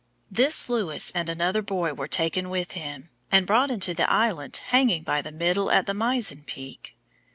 This 0.31 0.67
Lewis 0.67 1.11
and 1.11 1.29
another 1.29 1.61
boy 1.61 1.93
were 1.93 2.07
taken 2.07 2.49
with 2.49 2.71
him, 2.71 3.11
and 3.31 3.45
brought 3.45 3.69
into 3.69 3.93
the 3.93 4.09
island 4.09 4.59
hanging 4.69 5.03
by 5.03 5.21
the 5.21 5.31
middle 5.31 5.69
at 5.69 5.85
the 5.85 5.93
mizen 5.93 6.41
peak. 6.43 6.95